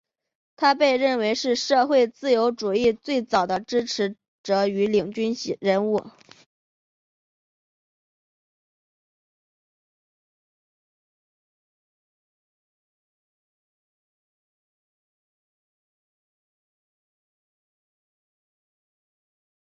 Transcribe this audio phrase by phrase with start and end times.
[0.55, 6.09] 他被认为是社会自由主义最早的支持者与领军人物。